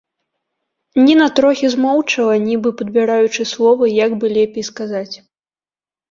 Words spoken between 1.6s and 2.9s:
змоўчала, нібы